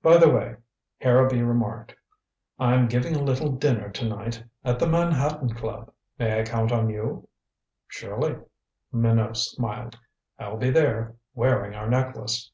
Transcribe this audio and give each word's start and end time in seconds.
"By 0.00 0.16
the 0.16 0.30
way," 0.30 0.56
Harrowby 1.02 1.42
remarked, 1.42 1.94
"I'm 2.58 2.88
giving 2.88 3.14
a 3.14 3.22
little 3.22 3.52
dinner 3.52 3.90
to 3.90 4.08
night 4.08 4.42
at 4.64 4.78
the 4.78 4.86
Manhattan 4.86 5.52
Club. 5.54 5.92
May 6.18 6.40
I 6.40 6.44
count 6.44 6.72
on 6.72 6.88
you?" 6.88 7.28
"Surely," 7.86 8.38
Minot 8.92 9.36
smiled. 9.36 9.98
"I'll 10.38 10.56
be 10.56 10.70
there, 10.70 11.16
wearing 11.34 11.74
our 11.74 11.86
necklace." 11.86 12.50